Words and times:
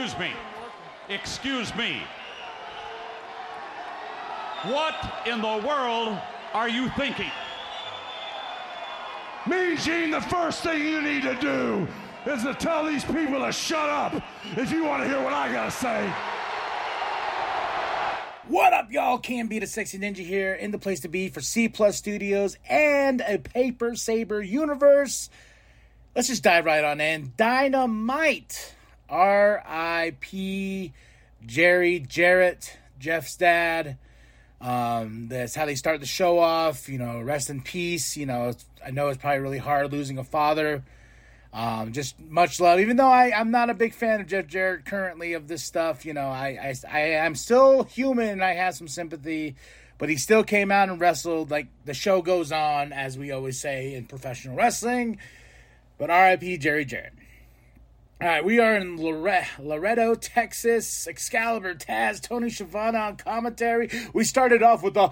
Excuse 0.00 0.18
me. 0.18 0.32
Excuse 1.10 1.74
me. 1.76 2.00
What 4.62 4.94
in 5.26 5.42
the 5.42 5.62
world 5.68 6.18
are 6.54 6.70
you 6.70 6.88
thinking? 6.96 7.30
Me, 9.46 9.76
Gene, 9.76 10.10
the 10.10 10.22
first 10.22 10.62
thing 10.62 10.80
you 10.86 11.02
need 11.02 11.22
to 11.24 11.34
do 11.34 11.86
is 12.24 12.42
to 12.44 12.54
tell 12.54 12.86
these 12.86 13.04
people 13.04 13.44
to 13.44 13.52
shut 13.52 13.90
up 13.90 14.14
if 14.56 14.72
you 14.72 14.86
want 14.86 15.02
to 15.02 15.08
hear 15.08 15.22
what 15.22 15.34
I 15.34 15.52
gotta 15.52 15.70
say. 15.70 16.10
What 18.48 18.72
up, 18.72 18.90
y'all? 18.90 19.18
KMB 19.18 19.60
the 19.60 19.66
sexy 19.66 19.98
ninja 19.98 20.24
here 20.24 20.54
in 20.54 20.70
the 20.70 20.78
place 20.78 21.00
to 21.00 21.08
be 21.08 21.28
for 21.28 21.42
C 21.42 21.68
Plus 21.68 21.98
Studios 21.98 22.56
and 22.70 23.20
a 23.20 23.36
Paper 23.36 23.94
Saber 23.94 24.40
universe. 24.40 25.28
Let's 26.16 26.28
just 26.28 26.42
dive 26.42 26.64
right 26.64 26.84
on 26.84 27.02
in. 27.02 27.34
Dynamite, 27.36 28.74
R.I.P. 29.10 30.92
Jerry 31.44 31.98
Jarrett, 32.00 32.78
Jeff's 32.98 33.36
dad. 33.36 33.98
Um, 34.60 35.28
that's 35.28 35.54
how 35.54 35.64
they 35.64 35.74
start 35.74 36.00
the 36.00 36.06
show 36.06 36.38
off. 36.38 36.88
You 36.88 36.98
know, 36.98 37.20
rest 37.20 37.50
in 37.50 37.62
peace. 37.62 38.16
You 38.16 38.26
know, 38.26 38.52
I 38.84 38.90
know 38.90 39.08
it's 39.08 39.18
probably 39.18 39.40
really 39.40 39.58
hard 39.58 39.92
losing 39.92 40.18
a 40.18 40.24
father. 40.24 40.84
Um, 41.52 41.92
just 41.92 42.20
much 42.20 42.60
love. 42.60 42.78
Even 42.78 42.96
though 42.96 43.08
I, 43.08 43.32
I'm 43.36 43.50
not 43.50 43.70
a 43.70 43.74
big 43.74 43.94
fan 43.94 44.20
of 44.20 44.28
Jeff 44.28 44.46
Jarrett 44.46 44.84
currently 44.84 45.32
of 45.32 45.48
this 45.48 45.64
stuff, 45.64 46.04
you 46.04 46.14
know, 46.14 46.28
I, 46.28 46.74
I, 46.88 46.88
I 46.88 47.00
am 47.24 47.34
still 47.34 47.84
human 47.84 48.28
and 48.28 48.44
I 48.44 48.54
have 48.54 48.74
some 48.74 48.86
sympathy. 48.88 49.56
But 49.98 50.08
he 50.08 50.16
still 50.16 50.44
came 50.44 50.70
out 50.70 50.88
and 50.88 51.00
wrestled. 51.00 51.50
Like 51.50 51.66
the 51.84 51.94
show 51.94 52.22
goes 52.22 52.52
on, 52.52 52.92
as 52.92 53.18
we 53.18 53.32
always 53.32 53.60
say 53.60 53.94
in 53.94 54.06
professional 54.06 54.56
wrestling. 54.56 55.18
But 55.98 56.08
RIP 56.08 56.60
Jerry 56.60 56.84
Jarrett. 56.84 57.12
All 58.22 58.28
right, 58.28 58.44
we 58.44 58.58
are 58.58 58.76
in 58.76 58.98
Laredo, 58.98 60.14
Texas. 60.14 61.06
Excalibur, 61.08 61.74
Taz, 61.74 62.20
Tony 62.20 62.50
Schiavone 62.50 62.94
on 62.94 63.16
commentary. 63.16 63.88
We 64.12 64.24
started 64.24 64.62
off 64.62 64.82
with 64.82 64.94
a 64.98 65.10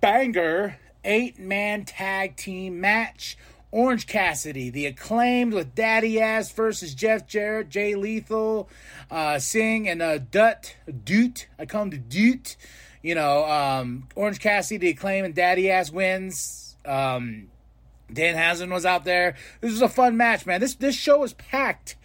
banger 0.00 0.76
eight 1.04 1.38
man 1.38 1.84
tag 1.84 2.34
team 2.34 2.80
match. 2.80 3.38
Orange 3.70 4.08
Cassidy, 4.08 4.70
the 4.70 4.86
acclaimed 4.86 5.52
with 5.52 5.76
Daddy 5.76 6.20
Ass 6.20 6.50
versus 6.50 6.96
Jeff 6.96 7.28
Jarrett, 7.28 7.68
Jay 7.68 7.94
Lethal, 7.94 8.68
uh, 9.08 9.38
Singh, 9.38 9.88
and 9.88 10.02
uh, 10.02 10.18
Dutt, 10.18 10.74
Doot. 11.04 11.46
I 11.60 11.66
call 11.66 11.82
him 11.82 11.90
the 11.90 11.98
Doot. 11.98 12.56
You 13.02 13.14
know, 13.14 13.44
um, 13.44 14.08
Orange 14.16 14.40
Cassidy, 14.40 14.78
the 14.78 14.88
acclaimed, 14.88 15.26
and 15.26 15.34
Daddy 15.36 15.70
Ass 15.70 15.92
wins. 15.92 16.74
Um, 16.84 17.50
Danhausen 18.14 18.72
was 18.72 18.86
out 18.86 19.04
there. 19.04 19.36
This 19.60 19.72
was 19.72 19.82
a 19.82 19.88
fun 19.88 20.16
match, 20.16 20.46
man. 20.46 20.60
This 20.60 20.74
this 20.74 20.94
show 20.94 21.18
was 21.18 21.32
packed 21.34 21.96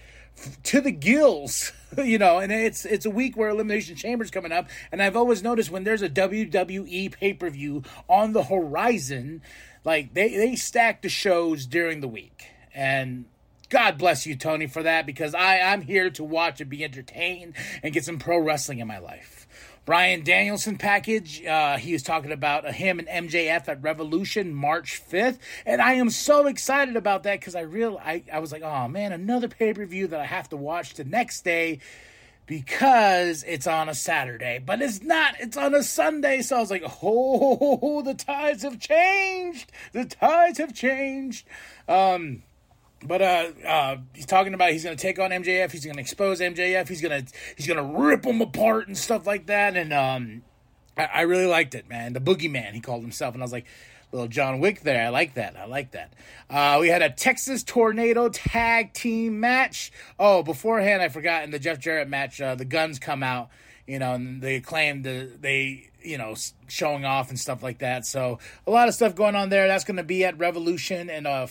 to 0.64 0.82
the 0.82 0.92
gills, 0.92 1.72
you 1.98 2.18
know, 2.18 2.40
and 2.40 2.52
it's 2.52 2.86
it's 2.86 3.06
a 3.06 3.10
week 3.10 3.38
where 3.38 3.50
Elimination 3.50 3.96
Chamber's 3.96 4.32
coming 4.32 4.52
up, 4.52 4.70
and 4.92 5.02
I've 5.02 5.16
always 5.16 5.44
noticed 5.44 5.72
when 5.72 5.84
there's 5.84 6.02
a 6.02 6.10
WWE 6.10 7.12
pay 7.12 7.34
per 7.34 7.50
view 7.50 7.84
on 8.10 8.34
the 8.34 8.44
horizon, 8.44 9.42
like 9.84 10.14
they 10.14 10.36
they 10.36 10.56
stack 10.56 11.02
the 11.02 11.10
shows 11.10 11.66
during 11.66 12.02
the 12.02 12.08
week, 12.08 12.46
and 12.74 13.26
God 13.70 13.98
bless 13.98 14.26
you, 14.26 14.36
Tony, 14.36 14.68
for 14.68 14.84
that 14.84 15.06
because 15.06 15.34
I 15.34 15.60
I'm 15.60 15.82
here 15.82 16.10
to 16.12 16.24
watch 16.24 16.62
and 16.62 16.70
be 16.70 16.84
entertained 16.84 17.56
and 17.82 17.94
get 17.94 18.06
some 18.06 18.20
pro 18.20 18.38
wrestling 18.38 18.80
in 18.80 18.88
my 18.88 19.00
life. 19.00 19.48
Bryan 19.86 20.24
Danielson 20.24 20.78
package. 20.78 21.46
Uh, 21.46 21.78
he 21.78 21.94
was 21.94 22.02
talking 22.02 22.32
about 22.32 22.66
uh, 22.66 22.72
him 22.72 23.00
and 23.00 23.30
MJF 23.30 23.68
at 23.68 23.84
Revolution 23.84 24.54
March 24.54 25.02
5th. 25.10 25.38
And 25.66 25.82
I 25.82 25.94
am 25.94 26.10
so 26.10 26.48
excited 26.48 26.96
about 26.96 27.24
that 27.24 27.40
because 27.40 27.56
I 27.56 27.62
real 27.62 28.00
I, 28.04 28.24
I 28.34 28.40
was 28.40 28.52
like, 28.52 28.64
oh 28.64 28.88
man, 28.88 29.12
another 29.12 29.48
pay-per-view 29.48 30.08
that 30.08 30.20
I 30.20 30.26
have 30.26 30.50
to 30.50 30.58
watch 30.58 30.96
the 30.96 31.04
next 31.04 31.44
day 31.44 31.80
because 32.48 33.44
it's 33.44 33.68
on 33.68 33.88
a 33.88 33.94
Saturday. 33.94 34.60
But 34.64 34.82
it's 34.82 35.02
not, 35.02 35.36
it's 35.40 35.58
on 35.58 35.76
a 35.76 35.84
Sunday. 35.84 36.42
So 36.42 36.58
I 36.58 36.60
was 36.60 36.72
like, 36.72 36.84
oh, 37.04 38.02
the 38.06 38.16
tides 38.16 38.64
have 38.64 38.80
changed. 38.80 39.72
The 39.94 40.06
tides 40.06 40.58
have 40.58 40.74
changed. 40.74 41.48
Um 41.88 42.42
but 43.04 43.22
uh, 43.22 43.48
uh, 43.68 43.98
he's 44.14 44.26
talking 44.26 44.54
about 44.54 44.72
he's 44.72 44.84
going 44.84 44.96
to 44.96 45.02
take 45.02 45.20
on 45.20 45.32
MJF. 45.32 45.72
He's 45.72 45.86
going 45.86 45.96
to 45.96 46.02
expose 46.02 46.40
MJF. 46.40 46.88
He's 46.88 47.02
going 47.02 47.26
to 47.26 47.34
he's 47.56 47.68
going 47.68 47.78
to 47.78 48.00
rip 48.00 48.26
him 48.26 48.42
apart 48.42 48.88
and 48.88 48.98
stuff 48.98 49.28
like 49.28 49.48
that. 49.48 49.76
And 49.76 49.94
um, 49.94 50.44
I, 50.98 51.06
I, 51.06 51.22
really 51.22 51.46
liked 51.46 51.76
it, 51.76 51.90
man. 51.90 52.14
The 52.14 52.22
boogeyman 52.22 52.72
he 52.74 52.82
called 52.82 53.02
himself, 53.02 53.34
and 53.34 53.44
I 53.44 53.46
was 53.46 53.52
like, 53.52 53.66
little 54.12 54.28
John 54.28 54.60
Wick 54.60 54.82
there. 54.82 55.06
I 55.06 55.10
like 55.10 55.36
that. 55.36 55.56
I 55.58 55.66
like 55.66 55.92
that. 55.92 56.14
Uh, 56.50 56.78
we 56.80 56.88
had 56.88 57.02
a 57.02 57.10
Texas 57.10 57.64
Tornado 57.64 58.30
tag 58.30 58.94
team 58.94 59.40
match. 59.40 59.92
Oh, 60.18 60.42
beforehand 60.42 61.02
I 61.02 61.10
forgot 61.10 61.44
in 61.44 61.52
the 61.52 61.60
Jeff 61.60 61.80
Jarrett 61.80 62.08
match, 62.08 62.42
uh, 62.42 62.56
the 62.56 62.66
guns 62.66 63.00
come 63.00 63.24
out. 63.24 63.50
You 63.88 64.00
know, 64.00 64.14
and 64.14 64.42
they 64.42 64.62
claim 64.62 65.04
the 65.04 65.30
they 65.40 65.92
you 66.02 66.18
know 66.18 66.36
showing 66.68 67.06
off 67.06 67.30
and 67.30 67.40
stuff 67.40 67.62
like 67.62 67.80
that. 67.80 68.06
So 68.06 68.40
a 68.66 68.72
lot 68.72 68.88
of 68.88 68.96
stuff 68.96 69.14
going 69.14 69.36
on 69.36 69.50
there. 69.50 69.68
That's 69.68 69.84
going 69.84 69.98
to 69.98 70.04
be 70.04 70.26
at 70.26 70.40
Revolution 70.40 71.10
and 71.10 71.28
uh 71.28 71.48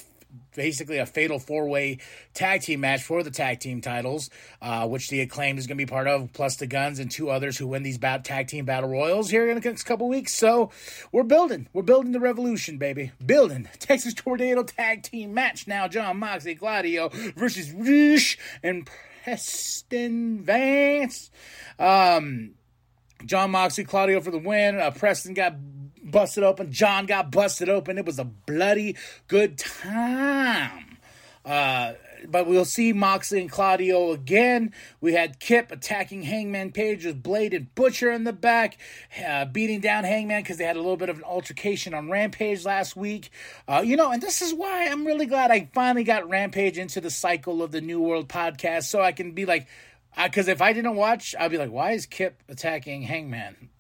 basically 0.55 0.99
a 0.99 1.07
fatal 1.07 1.39
four 1.39 1.69
way 1.69 1.99
tag 2.33 2.63
team 2.63 2.81
match 2.81 3.03
for 3.03 3.23
the 3.23 3.31
tag 3.31 3.61
team 3.61 3.81
titles, 3.81 4.31
uh, 4.63 4.87
which 4.87 5.09
the 5.09 5.21
acclaimed 5.21 5.59
is 5.59 5.67
going 5.67 5.79
to 5.79 5.85
be 5.85 5.91
part 5.91 6.07
of, 6.07 6.33
plus 6.33 6.57
the 6.57 6.67
Guns 6.67 6.99
and 6.99 7.11
two 7.11 7.31
others 7.31 7.59
who 7.59 7.67
win 7.67 7.83
these 7.83 7.99
bat- 7.99 8.25
tag 8.25 8.49
team 8.49 8.65
battle 8.65 8.89
royals 8.89 9.31
here 9.31 9.49
in 9.49 9.61
the 9.61 9.69
next 9.69 9.85
couple 9.85 10.09
weeks. 10.09 10.35
So 10.35 10.71
we're 11.13 11.23
building, 11.23 11.69
we're 11.73 11.83
building 11.83 12.13
the 12.13 12.21
revolution, 12.21 12.79
baby, 12.79 13.13
building 13.25 13.69
Texas 13.79 14.15
Tornado 14.15 14.63
tag 14.63 15.03
team 15.03 15.35
match 15.35 15.67
now. 15.67 15.89
Jon 15.89 16.19
Moxley, 16.19 16.55
Claudio 16.55 17.11
versus 17.37 17.73
Rush 17.73 18.39
and 18.63 18.89
Preston 19.25 20.43
Vance. 20.43 21.31
Um, 21.79 22.55
Jon 23.25 23.51
Moxley, 23.51 23.85
Claudio 23.85 24.21
for 24.21 24.31
the 24.31 24.39
win. 24.39 24.79
Uh, 24.79 24.91
Preston 24.91 25.35
got 25.35 25.55
busted 26.03 26.45
open. 26.45 26.73
Jon 26.73 27.07
got 27.07 27.31
busted 27.31 27.69
open. 27.69 27.99
It 27.99 28.07
was 28.07 28.19
a 28.19 28.25
bloody 28.25 28.97
good 29.29 29.59
time. 29.59 30.99
Uh, 31.45 31.95
but 32.27 32.47
we'll 32.47 32.65
see 32.65 32.93
Moxley 32.93 33.41
and 33.41 33.51
Claudio 33.51 34.13
again. 34.13 34.73
We 35.01 35.13
had 35.13 35.41
Kip 35.41 35.71
attacking 35.71 36.23
Hangman 36.23 36.73
Page 36.73 37.05
with 37.05 37.23
Blade 37.23 37.55
and 37.55 37.75
Butcher 37.75 38.11
in 38.11 38.25
the 38.25 38.33
back, 38.33 38.79
uh, 39.27 39.45
beating 39.47 39.81
down 39.81 40.05
Hangman 40.05 40.43
because 40.43 40.57
they 40.57 40.65
had 40.65 40.77
a 40.77 40.81
little 40.81 40.97
bit 40.97 41.09
of 41.09 41.19
an 41.19 41.25
altercation 41.25 41.95
on 41.95 42.11
Rampage 42.11 42.65
last 42.65 42.97
week. 42.97 43.31
Uh, 43.69 43.83
you 43.85 43.97
know, 43.97 44.11
and 44.11 44.23
this 44.23 44.43
is 44.43 44.55
why 44.55 44.87
I'm 44.87 45.07
really 45.07 45.27
glad 45.27 45.51
I 45.51 45.69
finally 45.75 46.05
got 46.05 46.29
Rampage 46.29 46.79
into 46.79 47.01
the 47.01 47.11
cycle 47.11 47.63
of 47.63 47.73
the 47.73 47.81
New 47.81 48.01
World 48.01 48.29
podcast 48.29 48.85
so 48.85 49.03
I 49.03 49.13
can 49.13 49.33
be 49.33 49.45
like, 49.45 49.67
because 50.23 50.49
if 50.49 50.63
I 50.63 50.73
didn't 50.73 50.97
watch, 50.97 51.35
I'd 51.39 51.51
be 51.51 51.59
like, 51.59 51.71
why 51.71 51.93
is 51.93 52.07
Kip 52.07 52.43
attacking 52.49 53.03
Hangman? 53.03 53.71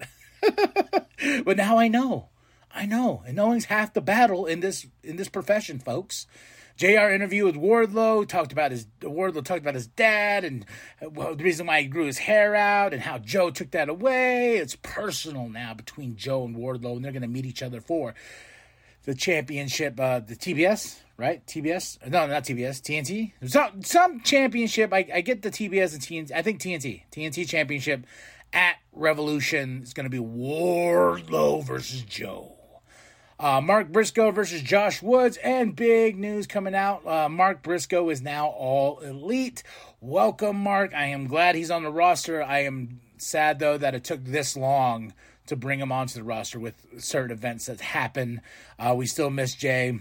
but 1.44 1.56
now 1.56 1.78
I 1.78 1.88
know. 1.88 2.28
I 2.74 2.86
know. 2.86 3.22
And 3.26 3.36
knowing's 3.36 3.66
half 3.66 3.94
the 3.94 4.00
battle 4.00 4.46
in 4.46 4.60
this 4.60 4.86
in 5.02 5.16
this 5.16 5.28
profession, 5.28 5.78
folks. 5.78 6.26
JR 6.76 7.10
interview 7.10 7.44
with 7.44 7.54
Wardlow 7.54 8.26
talked 8.26 8.50
about 8.50 8.72
his 8.72 8.86
Wardlow 9.00 9.44
talked 9.44 9.60
about 9.60 9.76
his 9.76 9.86
dad 9.86 10.44
and 10.44 10.66
well, 11.00 11.36
the 11.36 11.44
reason 11.44 11.66
why 11.66 11.82
he 11.82 11.86
grew 11.86 12.06
his 12.06 12.18
hair 12.18 12.56
out 12.56 12.92
and 12.92 13.00
how 13.00 13.18
Joe 13.18 13.50
took 13.50 13.70
that 13.70 13.88
away. 13.88 14.56
It's 14.56 14.74
personal 14.74 15.48
now 15.48 15.72
between 15.74 16.16
Joe 16.16 16.44
and 16.44 16.56
Wardlow, 16.56 16.96
and 16.96 17.04
they're 17.04 17.12
going 17.12 17.22
to 17.22 17.28
meet 17.28 17.46
each 17.46 17.62
other 17.62 17.80
for 17.80 18.14
the 19.04 19.15
championship, 19.15 19.98
uh, 20.00 20.20
the 20.20 20.37
TBS, 20.37 20.98
right? 21.16 21.44
TBS? 21.47 22.06
No, 22.09 22.26
not 22.26 22.44
TBS. 22.44 22.81
TNT. 22.81 23.32
Some 23.48 23.82
some 23.82 24.20
championship. 24.20 24.92
I, 24.92 25.06
I 25.12 25.20
get 25.20 25.42
the 25.42 25.50
TBS 25.50 25.92
and 25.92 26.03
TNT. 26.03 26.32
I 26.34 26.42
think 26.42 26.60
TNT. 26.60 27.03
TNT 27.12 27.48
championship 27.48 28.06
at 28.53 28.76
Revolution 28.93 29.82
is 29.82 29.93
going 29.93 30.04
to 30.04 30.10
be 30.10 30.19
Wardlow 30.19 31.64
versus 31.64 32.03
Joe. 32.03 32.53
Uh, 33.38 33.60
Mark 33.60 33.88
Briscoe 33.88 34.31
versus 34.31 34.62
Josh 34.62 35.03
Woods, 35.03 35.37
and 35.38 35.75
big 35.75 36.16
news 36.16 36.47
coming 36.47 36.75
out. 36.75 37.04
Uh, 37.04 37.28
Mark 37.28 37.64
Briscoe 37.64 38.09
is 38.10 38.22
now 38.22 38.47
all 38.47 39.00
elite. 39.00 39.64
Welcome, 40.00 40.56
Mark. 40.56 40.94
I 40.94 41.06
am 41.06 41.26
glad 41.26 41.56
he's 41.56 41.70
on 41.70 41.82
the 41.82 41.90
roster. 41.90 42.43
I 42.43 42.61
am 42.61 43.00
sad, 43.25 43.59
though, 43.59 43.79
that 43.79 43.94
it 43.94 44.05
took 44.05 44.25
this 44.25 44.56
long 44.56 45.12
to 45.47 45.56
bring 45.56 45.81
him 45.81 45.93
onto 45.93 46.15
the 46.15 46.25
roster 46.25 46.59
with 46.59 46.75
certain 46.99 47.31
events 47.31 47.67
that 47.67 47.81
happen. 47.81 48.41
Uh, 48.79 48.94
we 48.97 49.06
still 49.06 49.31
miss 49.31 49.55
Jay. 49.55 49.99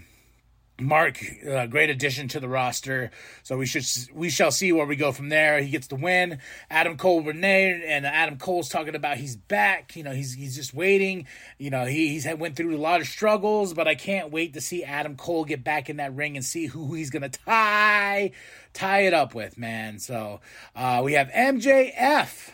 Mark, 0.80 1.24
uh, 1.48 1.66
great 1.66 1.88
addition 1.88 2.26
to 2.26 2.40
the 2.40 2.48
roster. 2.48 3.12
So 3.44 3.56
we 3.56 3.64
should 3.64 3.86
we 4.12 4.28
shall 4.28 4.50
see 4.50 4.72
where 4.72 4.86
we 4.86 4.96
go 4.96 5.12
from 5.12 5.28
there. 5.28 5.60
He 5.62 5.70
gets 5.70 5.86
the 5.86 5.94
win. 5.94 6.40
Adam 6.68 6.96
Cole 6.96 7.22
Renee 7.22 7.84
and 7.86 8.04
Adam 8.04 8.38
Cole's 8.38 8.68
talking 8.68 8.96
about 8.96 9.18
he's 9.18 9.36
back. 9.36 9.94
You 9.94 10.02
know 10.02 10.10
he's 10.10 10.34
he's 10.34 10.56
just 10.56 10.74
waiting. 10.74 11.28
You 11.58 11.70
know 11.70 11.84
he 11.84 12.08
he's 12.08 12.24
had, 12.24 12.40
went 12.40 12.56
through 12.56 12.74
a 12.74 12.78
lot 12.78 13.00
of 13.00 13.06
struggles, 13.06 13.72
but 13.72 13.86
I 13.86 13.94
can't 13.94 14.32
wait 14.32 14.54
to 14.54 14.60
see 14.60 14.82
Adam 14.82 15.14
Cole 15.16 15.44
get 15.44 15.62
back 15.62 15.88
in 15.88 15.98
that 15.98 16.12
ring 16.12 16.36
and 16.36 16.44
see 16.44 16.66
who 16.66 16.92
he's 16.94 17.10
gonna 17.10 17.28
tie 17.28 18.32
tie 18.72 19.00
it 19.02 19.14
up 19.14 19.32
with, 19.32 19.56
man. 19.56 20.00
So 20.00 20.40
uh, 20.74 21.02
we 21.04 21.12
have 21.12 21.28
MJF. 21.28 22.50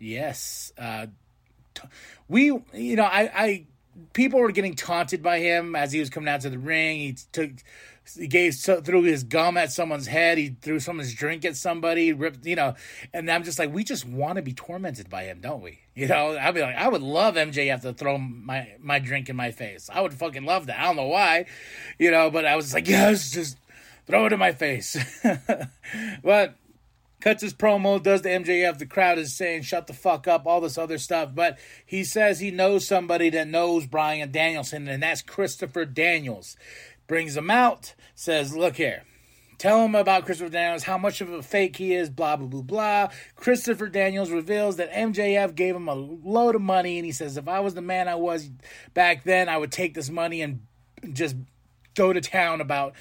Yes, 0.00 0.72
uh, 0.78 1.06
we 2.28 2.46
you 2.72 2.96
know 2.96 3.04
I 3.04 3.30
I 3.34 3.66
people 4.12 4.40
were 4.40 4.50
getting 4.50 4.74
taunted 4.74 5.22
by 5.22 5.38
him 5.38 5.76
as 5.76 5.92
he 5.92 6.00
was 6.00 6.10
coming 6.10 6.28
out 6.28 6.40
to 6.40 6.50
the 6.50 6.58
ring. 6.58 6.98
He 6.98 7.16
took 7.32 7.50
he 8.18 8.26
gave 8.26 8.54
threw 8.54 9.02
his 9.02 9.22
gum 9.24 9.56
at 9.56 9.72
someone's 9.72 10.06
head. 10.06 10.38
He 10.38 10.56
threw 10.60 10.80
someone's 10.80 11.14
drink 11.14 11.44
at 11.44 11.56
somebody. 11.56 12.12
Ripped, 12.12 12.46
you 12.46 12.56
know, 12.56 12.74
and 13.12 13.30
I'm 13.30 13.44
just 13.44 13.58
like, 13.58 13.72
we 13.72 13.84
just 13.84 14.06
want 14.06 14.36
to 14.36 14.42
be 14.42 14.52
tormented 14.52 15.08
by 15.10 15.24
him, 15.24 15.40
don't 15.40 15.62
we? 15.62 15.80
You 15.94 16.08
know, 16.08 16.36
I'd 16.36 16.54
be 16.54 16.62
like, 16.62 16.76
I 16.76 16.88
would 16.88 17.02
love 17.02 17.34
MJF 17.34 17.82
to 17.82 17.92
throw 17.92 18.18
my 18.18 18.72
my 18.80 18.98
drink 18.98 19.28
in 19.28 19.36
my 19.36 19.50
face. 19.50 19.90
I 19.92 20.00
would 20.00 20.14
fucking 20.14 20.44
love 20.44 20.66
that. 20.66 20.78
I 20.78 20.84
don't 20.84 20.96
know 20.96 21.06
why, 21.06 21.46
you 21.98 22.10
know, 22.10 22.30
but 22.30 22.46
I 22.46 22.56
was 22.56 22.72
like, 22.74 22.88
yes, 22.88 23.30
just 23.30 23.58
throw 24.06 24.26
it 24.26 24.32
in 24.32 24.38
my 24.38 24.52
face. 24.52 24.96
but 26.22 26.56
cuts 27.20 27.42
his 27.42 27.54
promo, 27.54 28.02
does 28.02 28.22
the 28.22 28.30
MJF. 28.30 28.78
The 28.78 28.86
crowd 28.86 29.18
is 29.18 29.36
saying, 29.36 29.62
shut 29.62 29.86
the 29.86 29.92
fuck 29.92 30.26
up, 30.26 30.46
all 30.46 30.60
this 30.60 30.78
other 30.78 30.98
stuff. 30.98 31.34
But 31.34 31.58
he 31.84 32.04
says 32.04 32.40
he 32.40 32.50
knows 32.50 32.86
somebody 32.86 33.30
that 33.30 33.48
knows 33.48 33.86
Bryan 33.86 34.30
Danielson, 34.30 34.88
and 34.88 35.02
that's 35.02 35.22
Christopher 35.22 35.84
Daniels. 35.84 36.56
Brings 37.06 37.36
him 37.36 37.50
out, 37.50 37.94
says, 38.14 38.56
look 38.56 38.76
here. 38.76 39.04
Tell 39.58 39.84
him 39.84 39.94
about 39.94 40.24
Christopher 40.24 40.50
Daniels, 40.50 40.84
how 40.84 40.96
much 40.96 41.20
of 41.20 41.30
a 41.30 41.42
fake 41.42 41.76
he 41.76 41.92
is, 41.92 42.08
blah, 42.08 42.36
blah, 42.36 42.46
blah, 42.46 42.62
blah. 42.62 43.08
Christopher 43.36 43.88
Daniels 43.88 44.30
reveals 44.30 44.76
that 44.76 44.90
MJF 44.90 45.54
gave 45.54 45.76
him 45.76 45.86
a 45.86 45.94
load 45.94 46.54
of 46.54 46.62
money, 46.62 46.96
and 46.96 47.04
he 47.04 47.12
says, 47.12 47.36
if 47.36 47.46
I 47.46 47.60
was 47.60 47.74
the 47.74 47.82
man 47.82 48.08
I 48.08 48.14
was 48.14 48.48
back 48.94 49.24
then, 49.24 49.50
I 49.50 49.58
would 49.58 49.70
take 49.70 49.92
this 49.92 50.08
money 50.08 50.40
and 50.40 50.62
just 51.12 51.36
go 51.94 52.12
to 52.12 52.20
town 52.22 52.62
about 52.62 52.94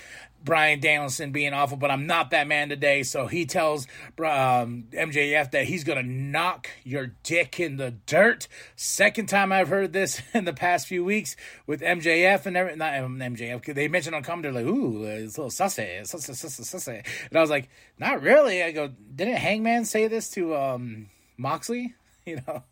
Bryan 0.44 0.80
Danielson 0.80 1.32
being 1.32 1.54
awful, 1.54 1.78
but 1.78 1.92
I'm 1.92 2.08
not 2.08 2.32
that 2.32 2.48
man 2.48 2.70
today. 2.70 3.04
So 3.04 3.28
he 3.28 3.46
tells 3.46 3.88
um, 4.18 4.86
MJF 4.92 5.52
that 5.52 5.66
he's 5.66 5.84
going 5.84 5.98
to 5.98 6.10
knock 6.10 6.70
your 6.84 7.08
dick 7.24 7.60
in 7.60 7.78
the 7.78 7.92
dirt. 8.06 8.48
Second 8.76 9.28
time 9.28 9.52
I've 9.52 9.70
heard 9.70 9.94
this 9.94 10.22
in 10.34 10.46
the 10.46 10.54
past 10.54 10.88
few 10.88 11.04
weeks 11.04 11.36
with 11.68 11.82
MJF 11.82 12.46
and 12.46 12.58
everything. 12.58 12.80
Not 12.80 12.94
MJF. 12.94 13.74
They 13.74 13.88
mentioned 13.88 14.16
on 14.16 14.24
commentary, 14.24 14.54
like, 14.54 14.66
ooh, 14.66 15.04
it's 15.04 15.38
a 15.38 15.42
little 15.42 15.52
sussy, 15.52 16.02
sussy, 16.02 16.32
sussy, 16.32 16.62
sussy. 16.62 17.06
And 17.30 17.38
I 17.38 17.42
was 17.42 17.50
like, 17.50 17.70
not 17.98 18.22
really. 18.22 18.64
I 18.64 18.72
go, 18.72 18.88
didn't 18.88 19.36
Hangman 19.36 19.86
say 19.86 20.08
this 20.08 20.30
to 20.32 20.56
um, 20.56 21.10
Moxley? 21.38 21.96
You 22.30 22.42
know. 22.48 22.64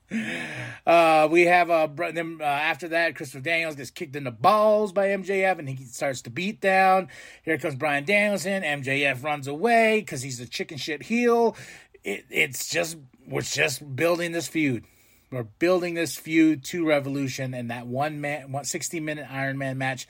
Uh, 0.86 1.28
we 1.30 1.46
have 1.48 1.70
uh, 1.70 1.88
then 2.14 2.38
uh, 2.40 2.44
after 2.44 2.88
that, 2.90 3.16
Christopher 3.16 3.42
Daniels 3.42 3.76
gets 3.76 3.90
kicked 3.92 4.16
in 4.16 4.24
the 4.24 4.32
balls 4.32 4.92
by 4.94 5.08
MJF, 5.08 5.60
and 5.60 5.68
he 5.68 5.84
starts 5.86 6.22
to 6.24 6.30
beat 6.30 6.62
down. 6.62 7.10
Here 7.44 7.58
comes 7.58 7.76
Bryan 7.76 8.06
Danielson. 8.06 8.64
MJF 8.64 9.24
runs 9.24 9.48
away 9.48 10.00
because 10.00 10.22
he's 10.22 10.40
a 10.40 10.46
chicken 10.46 10.78
shit 10.78 11.04
heel. 11.04 11.56
It, 12.04 12.26
it's 12.30 12.70
just 12.70 12.98
we're 13.28 13.42
just 13.42 13.96
building 13.96 14.32
this 14.32 14.48
feud. 14.48 14.86
We're 15.30 15.44
building 15.44 15.96
this 15.96 16.16
feud 16.16 16.64
to 16.66 16.88
Revolution, 16.88 17.54
and 17.54 17.70
that 17.70 17.86
one 17.86 18.22
man, 18.22 18.52
one 18.52 18.64
60 18.64 19.00
minute 19.02 19.28
Iron 19.30 19.58
Man 19.58 19.78
match. 19.78 20.08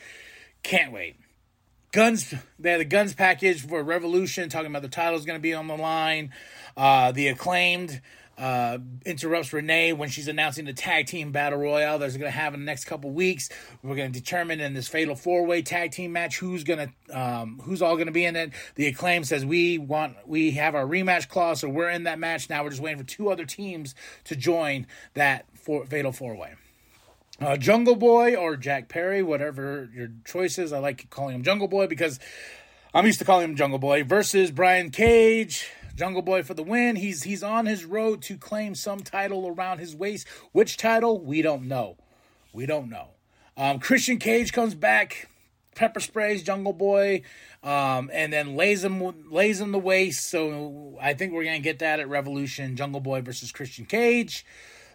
Can't 0.61 0.91
wait. 0.91 1.15
Guns, 1.91 2.33
they 2.59 2.71
had 2.71 2.81
the 2.81 2.85
guns 2.85 3.13
package 3.13 3.65
for 3.65 3.81
Revolution, 3.81 4.49
talking 4.49 4.67
about 4.67 4.81
the 4.83 4.89
title's 4.89 5.25
going 5.25 5.39
to 5.39 5.41
be 5.41 5.53
on 5.53 5.67
the 5.67 5.77
line. 5.77 6.33
Uh, 6.75 7.11
the 7.11 7.29
acclaimed 7.29 8.01
uh, 8.37 8.77
interrupts 9.05 9.51
Renee 9.51 9.93
when 9.93 10.09
she's 10.09 10.27
announcing 10.27 10.65
the 10.65 10.73
tag 10.73 11.07
team 11.07 11.31
battle 11.31 11.59
royale 11.59 11.97
that's 11.97 12.15
going 12.17 12.31
to 12.31 12.37
have 12.37 12.53
in 12.53 12.59
the 12.59 12.65
next 12.65 12.85
couple 12.85 13.09
weeks. 13.09 13.49
We're 13.81 13.95
going 13.95 14.11
to 14.11 14.19
determine 14.19 14.59
in 14.59 14.73
this 14.73 14.87
fatal 14.87 15.15
four 15.15 15.45
way 15.45 15.61
tag 15.63 15.91
team 15.91 16.11
match 16.11 16.37
who's 16.37 16.63
going 16.63 16.91
to 17.07 17.19
um, 17.19 17.59
who's 17.63 17.81
all 17.81 17.95
going 17.95 18.07
to 18.07 18.11
be 18.11 18.25
in 18.25 18.35
it. 18.35 18.51
The 18.75 18.87
acclaim 18.87 19.23
says 19.23 19.45
we 19.45 19.77
want 19.77 20.15
we 20.27 20.51
have 20.51 20.75
our 20.75 20.85
rematch 20.85 21.27
clause, 21.27 21.61
so 21.61 21.69
we're 21.69 21.89
in 21.89 22.03
that 22.03 22.19
match 22.19 22.49
now. 22.49 22.63
We're 22.63 22.69
just 22.69 22.81
waiting 22.81 22.99
for 22.99 23.07
two 23.07 23.29
other 23.29 23.45
teams 23.45 23.95
to 24.25 24.35
join 24.35 24.85
that 25.15 25.45
four, 25.55 25.85
fatal 25.85 26.11
four 26.11 26.35
way. 26.35 26.53
Uh, 27.39 27.55
Jungle 27.55 27.95
Boy 27.95 28.35
or 28.35 28.55
Jack 28.55 28.87
Perry, 28.87 29.21
whatever 29.21 29.89
your 29.93 30.09
choice 30.25 30.57
is. 30.57 30.73
I 30.73 30.79
like 30.79 31.09
calling 31.09 31.35
him 31.35 31.43
Jungle 31.43 31.67
Boy 31.67 31.87
because 31.87 32.19
I'm 32.93 33.05
used 33.05 33.19
to 33.19 33.25
calling 33.25 33.45
him 33.45 33.55
Jungle 33.55 33.79
Boy 33.79 34.03
versus 34.03 34.49
Brian 34.51 34.89
Cage. 34.89 35.69
Jungle 35.97 36.21
Boy 36.21 36.43
for 36.43 36.53
the 36.53 36.63
win. 36.63 36.95
He's 36.95 37.23
he's 37.23 37.41
on 37.43 37.65
his 37.65 37.83
road 37.83 38.21
to 38.23 38.37
claim 38.37 38.75
some 38.75 38.99
title 38.99 39.47
around 39.47 39.79
his 39.79 39.95
waist. 39.95 40.27
Which 40.51 40.77
title? 40.77 41.19
We 41.19 41.41
don't 41.41 41.67
know. 41.67 41.97
We 42.53 42.67
don't 42.67 42.89
know. 42.89 43.09
Um, 43.57 43.79
Christian 43.79 44.19
Cage 44.19 44.53
comes 44.53 44.75
back, 44.75 45.27
pepper 45.75 45.99
sprays 45.99 46.43
Jungle 46.43 46.73
Boy, 46.73 47.23
um, 47.63 48.11
and 48.13 48.31
then 48.31 48.55
lays 48.55 48.83
him 48.83 49.31
lays 49.31 49.59
him 49.59 49.71
the 49.71 49.79
waist. 49.79 50.29
So 50.29 50.97
I 51.01 51.15
think 51.15 51.33
we're 51.33 51.45
gonna 51.45 51.59
get 51.59 51.79
that 51.79 51.99
at 51.99 52.07
Revolution. 52.07 52.75
Jungle 52.75 53.01
Boy 53.01 53.21
versus 53.21 53.51
Christian 53.51 53.85
Cage. 53.85 54.45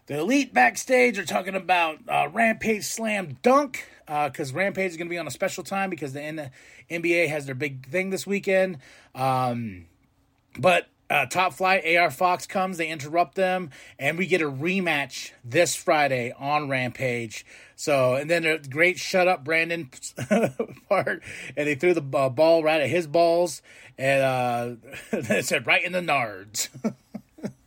The 0.06 0.18
Elite 0.18 0.52
backstage 0.52 1.18
are 1.18 1.24
talking 1.24 1.54
about 1.54 1.98
uh, 2.08 2.28
Rampage 2.32 2.84
Slam 2.84 3.38
Dunk 3.42 3.88
because 4.06 4.52
uh, 4.52 4.56
Rampage 4.56 4.90
is 4.90 4.96
going 4.96 5.06
to 5.06 5.10
be 5.10 5.18
on 5.18 5.28
a 5.28 5.30
special 5.30 5.62
time 5.62 5.90
because 5.90 6.12
the 6.12 6.20
N- 6.20 6.50
NBA 6.90 7.28
has 7.28 7.46
their 7.46 7.54
big 7.54 7.86
thing 7.86 8.10
this 8.10 8.26
weekend. 8.26 8.78
Um, 9.14 9.86
but 10.58 10.88
uh, 11.12 11.26
Top 11.26 11.52
Flight, 11.52 11.84
AR 11.94 12.10
Fox 12.10 12.46
comes, 12.46 12.78
they 12.78 12.88
interrupt 12.88 13.34
them, 13.34 13.70
and 13.98 14.16
we 14.16 14.26
get 14.26 14.40
a 14.40 14.50
rematch 14.50 15.32
this 15.44 15.76
Friday 15.76 16.32
on 16.38 16.70
Rampage. 16.70 17.44
So, 17.76 18.14
and 18.14 18.30
then 18.30 18.46
a 18.46 18.58
great 18.58 18.98
shut 18.98 19.28
up 19.28 19.44
Brandon 19.44 19.90
part, 20.88 21.22
and 21.54 21.68
they 21.68 21.74
threw 21.74 21.92
the 21.92 22.16
uh, 22.16 22.30
ball 22.30 22.62
right 22.62 22.80
at 22.80 22.88
his 22.88 23.06
balls, 23.06 23.60
and 23.98 24.22
uh, 24.22 24.88
it 25.12 25.44
said 25.44 25.66
right 25.66 25.84
in 25.84 25.92
the 25.92 26.00
nards. 26.00 26.68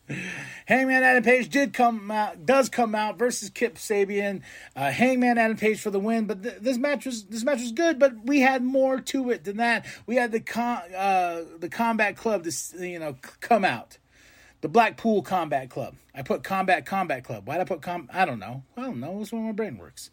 Hangman 0.65 1.03
Adam 1.03 1.23
Page 1.23 1.49
did 1.49 1.73
come 1.73 2.11
out, 2.11 2.45
does 2.45 2.69
come 2.69 2.95
out 2.95 3.17
versus 3.17 3.49
Kip 3.49 3.75
Sabian. 3.75 4.41
Uh, 4.75 4.91
Hangman 4.91 5.37
Adam 5.37 5.57
Page 5.57 5.81
for 5.81 5.89
the 5.89 5.99
win, 5.99 6.25
but 6.25 6.43
th- 6.43 6.57
this 6.61 6.77
match 6.77 7.05
was 7.05 7.25
this 7.25 7.43
match 7.43 7.61
was 7.61 7.71
good, 7.71 7.99
but 7.99 8.13
we 8.25 8.41
had 8.41 8.63
more 8.63 8.99
to 9.01 9.29
it 9.31 9.43
than 9.43 9.57
that. 9.57 9.85
We 10.05 10.15
had 10.15 10.31
the 10.31 10.39
con- 10.39 10.93
uh, 10.95 11.41
the 11.59 11.69
Combat 11.69 12.17
Club 12.17 12.43
to 12.43 12.87
you 12.87 12.99
know 12.99 13.15
come 13.39 13.65
out 13.65 13.97
the 14.61 14.69
Blackpool 14.69 15.21
Combat 15.21 15.69
Club. 15.69 15.95
I 16.13 16.21
put 16.21 16.43
Combat 16.43 16.85
Combat 16.85 17.23
Club. 17.23 17.47
Why'd 17.47 17.59
I 17.59 17.65
put 17.65 17.81
com? 17.81 18.09
I 18.11 18.25
don't 18.25 18.39
know. 18.39 18.63
I 18.77 18.83
don't 18.83 18.99
know. 18.99 19.19
It's 19.21 19.31
where 19.31 19.41
my 19.41 19.51
brain 19.51 19.77
works. 19.77 20.09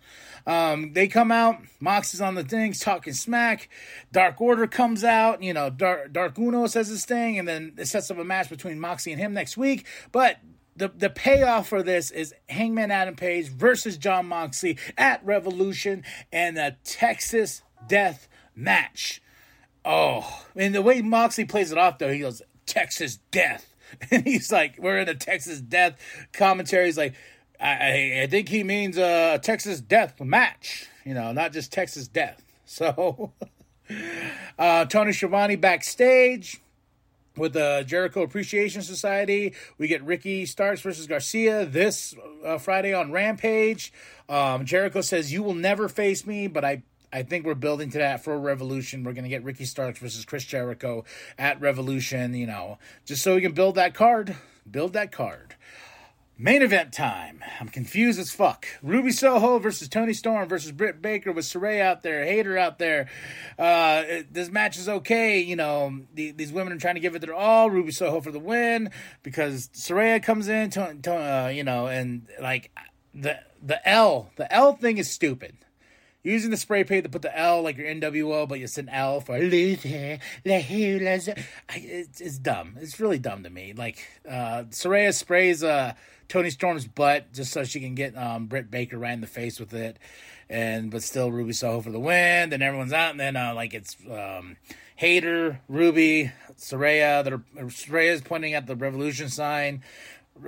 Um, 0.46 0.92
they 0.92 1.06
come 1.06 1.30
out. 1.30 1.58
Mox 1.80 2.12
is 2.12 2.20
on 2.20 2.34
the 2.34 2.42
things 2.42 2.80
talking 2.80 3.12
smack. 3.12 3.68
Dark 4.10 4.40
Order 4.40 4.66
comes 4.66 5.04
out. 5.04 5.42
You 5.42 5.54
know, 5.54 5.70
Dark, 5.70 6.12
Dark 6.12 6.38
Uno 6.38 6.66
says 6.66 6.88
his 6.88 7.04
thing, 7.04 7.38
and 7.38 7.46
then 7.46 7.74
it 7.78 7.86
sets 7.86 8.10
up 8.10 8.18
a 8.18 8.24
match 8.24 8.50
between 8.50 8.80
Moxie 8.80 9.12
and 9.12 9.20
him 9.20 9.32
next 9.32 9.56
week. 9.56 9.86
But 10.10 10.38
the 10.76 10.88
the 10.88 11.10
payoff 11.10 11.68
for 11.68 11.82
this 11.82 12.10
is 12.10 12.34
Hangman 12.48 12.90
Adam 12.90 13.14
Page 13.14 13.48
versus 13.48 13.96
Jon 13.96 14.26
Moxley 14.26 14.78
at 14.98 15.24
Revolution 15.24 16.04
and 16.32 16.58
a 16.58 16.76
Texas 16.84 17.62
Death 17.86 18.28
Match. 18.56 19.22
Oh, 19.84 20.44
and 20.56 20.74
the 20.74 20.82
way 20.82 21.00
Moxley 21.02 21.44
plays 21.44 21.72
it 21.72 21.78
off 21.78 21.98
though, 21.98 22.12
he 22.12 22.20
goes 22.20 22.42
Texas 22.66 23.18
Death 23.30 23.71
and 24.10 24.26
he's 24.26 24.50
like, 24.52 24.78
"We're 24.78 24.98
in 24.98 25.08
a 25.08 25.14
Texas 25.14 25.60
death 25.60 25.98
commentary." 26.32 26.86
He's 26.86 26.98
like, 26.98 27.14
"I, 27.60 28.22
I 28.22 28.26
think 28.28 28.48
he 28.48 28.64
means 28.64 28.98
a 28.98 29.38
Texas 29.42 29.80
death 29.80 30.20
match, 30.20 30.88
you 31.04 31.14
know, 31.14 31.32
not 31.32 31.52
just 31.52 31.72
Texas 31.72 32.08
death." 32.08 32.42
So, 32.72 33.32
uh, 34.58 34.86
Tony 34.86 35.12
Schiavone 35.12 35.56
backstage 35.56 36.62
with 37.36 37.52
the 37.52 37.84
Jericho 37.86 38.22
Appreciation 38.22 38.80
Society. 38.80 39.52
We 39.76 39.88
get 39.88 40.02
Ricky 40.02 40.46
Starks 40.46 40.80
versus 40.80 41.06
Garcia 41.06 41.66
this 41.66 42.14
uh, 42.42 42.56
Friday 42.56 42.94
on 42.94 43.12
Rampage. 43.12 43.92
Um, 44.26 44.64
Jericho 44.64 45.02
says, 45.02 45.34
"You 45.34 45.42
will 45.42 45.54
never 45.54 45.86
face 45.86 46.26
me, 46.26 46.46
but 46.46 46.64
I 46.64 46.82
I 47.12 47.22
think 47.22 47.44
we're 47.44 47.54
building 47.54 47.90
to 47.90 47.98
that 47.98 48.24
for 48.24 48.38
Revolution. 48.38 49.04
We're 49.04 49.12
going 49.12 49.24
to 49.24 49.30
get 49.30 49.44
Ricky 49.44 49.66
Starks 49.66 49.98
versus 49.98 50.24
Chris 50.24 50.44
Jericho 50.44 51.04
at 51.38 51.60
Revolution, 51.60 52.34
you 52.34 52.46
know, 52.46 52.78
just 53.04 53.22
so 53.22 53.34
we 53.34 53.42
can 53.42 53.52
build 53.52 53.74
that 53.74 53.94
card. 53.94 54.36
Build 54.70 54.94
that 54.94 55.12
card. 55.12 55.56
Main 56.38 56.62
event 56.62 56.92
time. 56.94 57.44
I'm 57.60 57.68
confused 57.68 58.18
as 58.18 58.30
fuck. 58.30 58.66
Ruby 58.82 59.12
Soho 59.12 59.58
versus 59.58 59.88
Toni 59.88 60.14
Storm 60.14 60.48
versus 60.48 60.72
Britt 60.72 61.02
Baker 61.02 61.30
with 61.30 61.44
Saraya 61.44 61.82
out 61.82 62.02
there, 62.02 62.24
Hayter 62.24 62.56
out 62.56 62.78
there. 62.78 63.10
Uh, 63.58 64.02
this 64.30 64.50
match 64.50 64.78
is 64.78 64.88
okay. 64.88 65.40
You 65.40 65.56
know, 65.56 66.00
the, 66.14 66.30
these 66.30 66.50
women 66.50 66.72
are 66.72 66.78
trying 66.78 66.94
to 66.94 67.00
give 67.00 67.14
it 67.14 67.18
their 67.18 67.34
all. 67.34 67.70
Ruby 67.70 67.92
Soho 67.92 68.22
for 68.22 68.32
the 68.32 68.40
win 68.40 68.90
because 69.22 69.68
Saraya 69.68 70.22
comes 70.22 70.48
in, 70.48 70.70
to, 70.70 70.96
to, 71.02 71.14
uh, 71.14 71.48
you 71.48 71.64
know, 71.64 71.86
and 71.86 72.26
like 72.40 72.70
the 73.14 73.38
the 73.62 73.86
L, 73.86 74.30
the 74.36 74.52
L 74.52 74.72
thing 74.72 74.96
is 74.96 75.10
stupid 75.10 75.56
using 76.22 76.50
the 76.50 76.56
spray 76.56 76.84
paint 76.84 77.04
to 77.04 77.10
put 77.10 77.22
the 77.22 77.36
L 77.36 77.62
like 77.62 77.76
your 77.76 77.86
NWO, 77.86 78.48
but 78.48 78.58
it's 78.58 78.78
an 78.78 78.88
L 78.88 79.20
for 79.20 79.38
Luther. 79.38 80.18
It's, 81.70 82.20
it's 82.20 82.38
dumb. 82.38 82.76
It's 82.80 83.00
really 83.00 83.18
dumb 83.18 83.42
to 83.42 83.50
me. 83.50 83.72
Like 83.72 84.06
uh, 84.28 84.64
Saraya 84.70 85.14
sprays 85.14 85.64
uh, 85.64 85.94
Toni 86.28 86.50
Storm's 86.50 86.86
butt 86.86 87.32
just 87.32 87.52
so 87.52 87.64
she 87.64 87.80
can 87.80 87.94
get 87.94 88.16
um, 88.16 88.46
Britt 88.46 88.70
Baker 88.70 88.98
right 88.98 89.12
in 89.12 89.20
the 89.20 89.26
face 89.26 89.58
with 89.58 89.74
it, 89.74 89.98
and 90.48 90.90
but 90.90 91.02
still 91.02 91.30
Ruby 91.30 91.52
Soho 91.52 91.80
for 91.80 91.90
the 91.90 92.00
win. 92.00 92.50
Then 92.50 92.62
everyone's 92.62 92.92
out, 92.92 93.10
and 93.10 93.20
then 93.20 93.36
uh, 93.36 93.54
like 93.54 93.74
it's 93.74 93.96
um, 94.10 94.56
Hayter, 94.96 95.60
Ruby, 95.68 96.32
Saraya. 96.56 97.24
That 97.24 97.32
are 97.32 97.42
Saraya's 97.64 98.22
pointing 98.22 98.54
at 98.54 98.66
the 98.66 98.76
Revolution 98.76 99.28
sign 99.28 99.82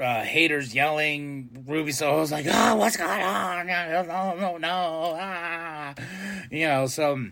uh, 0.01 0.23
Hayter's 0.23 0.75
yelling. 0.75 1.65
Ruby 1.67 1.93
Soho's 1.93 2.33
like, 2.33 2.47
"Oh, 2.49 2.77
what's 2.77 2.97
going 2.97 3.23
on? 3.23 3.67
No, 3.67 4.03
no, 4.03 4.35
no, 4.35 4.57
no!" 4.57 5.17
Ah. 5.19 5.95
You 6.51 6.67
know, 6.67 6.87
so 6.87 7.27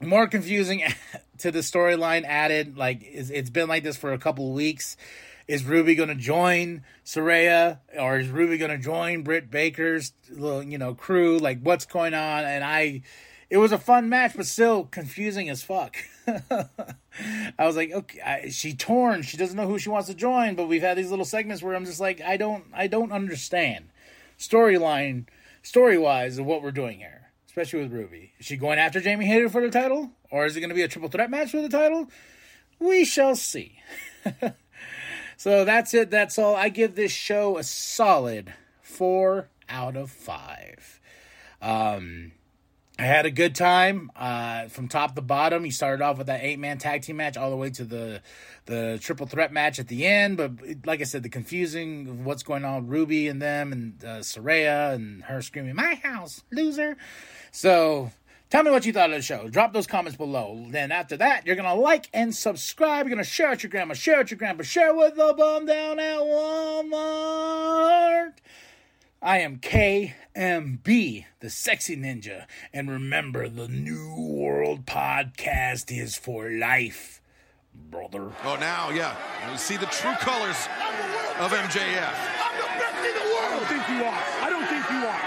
more 0.00 0.26
confusing 0.26 0.82
to 1.38 1.50
the 1.50 1.60
storyline 1.60 2.24
added. 2.24 2.76
Like 2.76 3.02
it's, 3.04 3.30
it's 3.30 3.50
been 3.50 3.68
like 3.68 3.82
this 3.82 3.96
for 3.96 4.12
a 4.12 4.18
couple 4.18 4.48
of 4.48 4.54
weeks. 4.54 4.96
Is 5.48 5.64
Ruby 5.64 5.96
going 5.96 6.08
to 6.08 6.14
join 6.14 6.84
Saraya 7.04 7.80
or 7.98 8.18
is 8.18 8.28
Ruby 8.28 8.58
going 8.58 8.70
to 8.70 8.78
join 8.78 9.22
Britt 9.22 9.50
Baker's 9.50 10.12
little 10.30 10.62
you 10.62 10.78
know 10.78 10.94
crew? 10.94 11.38
Like 11.38 11.60
what's 11.60 11.84
going 11.84 12.14
on? 12.14 12.44
And 12.44 12.64
I, 12.64 13.02
it 13.52 13.58
was 13.58 13.70
a 13.70 13.76
fun 13.76 14.08
match, 14.08 14.32
but 14.34 14.46
still 14.46 14.84
confusing 14.84 15.50
as 15.50 15.62
fuck. 15.62 15.96
I 16.26 17.66
was 17.66 17.76
like, 17.76 17.92
okay, 17.92 18.20
I, 18.22 18.48
she 18.48 18.72
torn. 18.72 19.20
She 19.20 19.36
doesn't 19.36 19.58
know 19.58 19.66
who 19.66 19.78
she 19.78 19.90
wants 19.90 20.08
to 20.08 20.14
join. 20.14 20.54
But 20.54 20.68
we've 20.68 20.80
had 20.80 20.96
these 20.96 21.10
little 21.10 21.26
segments 21.26 21.62
where 21.62 21.74
I'm 21.74 21.84
just 21.84 22.00
like, 22.00 22.22
I 22.22 22.38
don't, 22.38 22.64
I 22.72 22.86
don't 22.86 23.12
understand 23.12 23.90
storyline, 24.38 25.26
story 25.62 25.98
wise 25.98 26.38
of 26.38 26.46
what 26.46 26.62
we're 26.62 26.70
doing 26.70 27.00
here, 27.00 27.30
especially 27.46 27.82
with 27.82 27.92
Ruby. 27.92 28.32
Is 28.38 28.46
she 28.46 28.56
going 28.56 28.78
after 28.78 29.02
Jamie 29.02 29.26
Hayter 29.26 29.50
for 29.50 29.60
the 29.60 29.70
title, 29.70 30.12
or 30.30 30.46
is 30.46 30.56
it 30.56 30.60
going 30.60 30.70
to 30.70 30.74
be 30.74 30.80
a 30.80 30.88
triple 30.88 31.10
threat 31.10 31.28
match 31.28 31.50
for 31.50 31.60
the 31.60 31.68
title? 31.68 32.08
We 32.78 33.04
shall 33.04 33.36
see. 33.36 33.80
so 35.36 35.66
that's 35.66 35.92
it. 35.92 36.10
That's 36.10 36.38
all. 36.38 36.56
I 36.56 36.70
give 36.70 36.94
this 36.94 37.12
show 37.12 37.58
a 37.58 37.64
solid 37.64 38.54
four 38.80 39.50
out 39.68 39.94
of 39.94 40.10
five. 40.10 41.00
Um, 41.60 42.32
I 42.98 43.04
had 43.04 43.24
a 43.24 43.30
good 43.30 43.54
time 43.54 44.10
uh, 44.14 44.68
from 44.68 44.86
top 44.86 45.14
to 45.14 45.22
bottom. 45.22 45.64
You 45.64 45.72
started 45.72 46.02
off 46.02 46.18
with 46.18 46.26
that 46.26 46.42
eight 46.42 46.58
man 46.58 46.76
tag 46.78 47.02
team 47.02 47.16
match 47.16 47.38
all 47.38 47.48
the 47.50 47.56
way 47.56 47.70
to 47.70 47.84
the 47.84 48.20
the 48.66 48.98
triple 49.00 49.26
threat 49.26 49.52
match 49.52 49.78
at 49.78 49.88
the 49.88 50.06
end. 50.06 50.36
But 50.36 50.52
like 50.84 51.00
I 51.00 51.04
said, 51.04 51.22
the 51.22 51.30
confusing 51.30 52.06
of 52.06 52.24
what's 52.24 52.42
going 52.42 52.64
on 52.64 52.86
Ruby 52.88 53.28
and 53.28 53.40
them 53.40 53.72
and 53.72 54.04
uh, 54.04 54.18
Saraya 54.18 54.92
and 54.94 55.24
her 55.24 55.40
screaming, 55.40 55.74
My 55.74 55.94
house, 55.94 56.44
loser. 56.52 56.98
So 57.50 58.10
tell 58.50 58.62
me 58.62 58.70
what 58.70 58.84
you 58.84 58.92
thought 58.92 59.08
of 59.08 59.16
the 59.16 59.22
show. 59.22 59.48
Drop 59.48 59.72
those 59.72 59.86
comments 59.86 60.18
below. 60.18 60.66
Then 60.68 60.92
after 60.92 61.16
that, 61.16 61.46
you're 61.46 61.56
going 61.56 61.68
to 61.68 61.74
like 61.74 62.10
and 62.12 62.34
subscribe. 62.34 63.06
You're 63.06 63.14
going 63.14 63.24
to 63.24 63.30
share 63.30 63.48
it 63.48 63.52
with 63.52 63.62
your 63.62 63.70
grandma, 63.70 63.94
share 63.94 64.16
it 64.16 64.24
with 64.24 64.32
your 64.32 64.38
grandpa, 64.38 64.64
share 64.64 64.94
with 64.94 65.16
the 65.16 65.32
bum 65.36 65.64
down 65.64 65.98
at 65.98 66.18
Walmart. 66.18 67.52
I 69.24 69.38
am 69.38 69.58
KMB, 69.58 71.24
the 71.38 71.48
sexy 71.48 71.96
ninja. 71.96 72.46
And 72.74 72.90
remember, 72.90 73.48
the 73.48 73.68
New 73.68 74.16
World 74.18 74.84
podcast 74.84 75.96
is 75.96 76.18
for 76.18 76.50
life, 76.50 77.22
brother. 77.72 78.32
Oh, 78.42 78.56
now, 78.58 78.90
yeah. 78.90 79.14
You 79.48 79.56
see 79.58 79.76
the 79.76 79.86
true 79.86 80.18
colors 80.18 80.66
of 81.38 81.54
MJF. 81.54 82.18
I'm 82.18 82.56
the 82.58 82.66
best 82.74 82.98
in 82.98 83.14
the 83.14 83.26
world. 83.30 83.46
I 83.46 83.62
don't 83.62 83.68
think 83.70 83.86
you 83.94 84.02
are. 84.02 84.22
I 84.42 84.50
don't 84.50 84.66
think 84.66 84.90
you 84.90 85.00
are, 85.06 85.22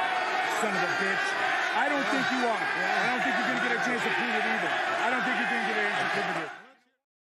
son 0.60 0.76
of 0.76 0.84
a 0.84 0.92
bitch. 1.00 1.26
I 1.80 1.88
don't 1.88 2.08
think 2.12 2.26
you 2.36 2.42
are. 2.52 2.64
I 3.00 3.16
don't 3.16 3.24
think 3.24 3.32
you're 3.40 3.48
going 3.48 3.64
to 3.64 3.68
get 3.72 3.80
a 3.80 3.84
chance 3.88 4.04
to 4.04 4.12
prove 4.12 4.36
it 4.36 4.44
either. 4.44 4.65